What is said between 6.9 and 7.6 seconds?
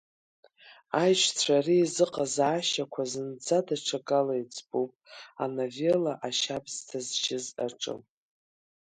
зшьыз